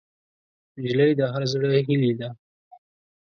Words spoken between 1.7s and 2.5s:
هیلې ده.